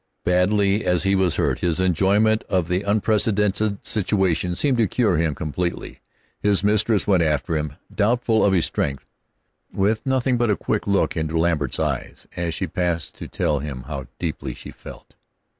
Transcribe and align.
Badly 0.25 0.83
as 0.83 1.03
he 1.03 1.13
was 1.13 1.35
hurt, 1.35 1.59
his 1.59 1.79
enjoyment 1.79 2.43
of 2.49 2.67
this 2.67 2.83
unprecedented 2.87 3.85
situation 3.85 4.55
seemed 4.55 4.77
to 4.79 4.87
cure 4.87 5.17
him 5.17 5.35
completely. 5.35 5.99
His 6.39 6.63
mistress 6.63 7.05
went 7.05 7.21
after 7.21 7.55
him, 7.55 7.73
doubtful 7.93 8.43
of 8.43 8.51
his 8.51 8.65
strength, 8.65 9.05
with 9.71 10.03
nothing 10.07 10.37
but 10.39 10.49
a 10.49 10.57
quick 10.57 10.87
look 10.87 11.15
into 11.15 11.37
Lambert's 11.37 11.79
eyes 11.79 12.25
as 12.35 12.55
she 12.55 12.65
passed 12.65 13.13
to 13.19 13.27
tell 13.27 13.59
him 13.59 13.83
how 13.83 14.07
deeply 14.17 14.55
she 14.55 14.71
felt. 14.71 15.13